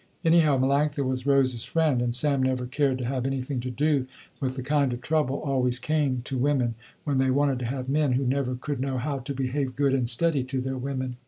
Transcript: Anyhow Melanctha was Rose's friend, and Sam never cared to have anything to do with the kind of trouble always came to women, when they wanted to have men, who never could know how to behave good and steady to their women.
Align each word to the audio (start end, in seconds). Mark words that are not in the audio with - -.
Anyhow 0.25 0.57
Melanctha 0.57 1.05
was 1.05 1.27
Rose's 1.27 1.63
friend, 1.63 2.01
and 2.01 2.15
Sam 2.15 2.41
never 2.41 2.65
cared 2.65 2.97
to 2.97 3.05
have 3.05 3.23
anything 3.27 3.59
to 3.59 3.69
do 3.69 4.07
with 4.39 4.55
the 4.55 4.63
kind 4.63 4.91
of 4.93 5.01
trouble 5.01 5.39
always 5.45 5.77
came 5.77 6.23
to 6.23 6.39
women, 6.39 6.73
when 7.03 7.19
they 7.19 7.29
wanted 7.29 7.59
to 7.59 7.65
have 7.65 7.87
men, 7.87 8.13
who 8.13 8.25
never 8.25 8.55
could 8.55 8.79
know 8.79 8.97
how 8.97 9.19
to 9.19 9.33
behave 9.35 9.75
good 9.75 9.93
and 9.93 10.09
steady 10.09 10.43
to 10.45 10.59
their 10.59 10.79
women. 10.79 11.17